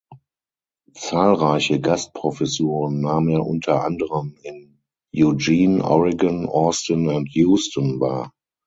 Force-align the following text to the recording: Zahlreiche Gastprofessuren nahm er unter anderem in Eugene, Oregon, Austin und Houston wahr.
Zahlreiche 0.95 1.79
Gastprofessuren 1.79 3.01
nahm 3.01 3.29
er 3.29 3.45
unter 3.45 3.83
anderem 3.85 4.35
in 4.41 4.79
Eugene, 5.15 5.83
Oregon, 5.85 6.47
Austin 6.49 7.07
und 7.07 7.29
Houston 7.29 7.99
wahr. 7.99 8.31